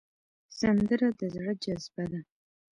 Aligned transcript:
سندره 0.59 1.07
د 1.19 1.21
زړه 1.33 1.53
جذبه 1.63 2.03
ده 2.11 2.21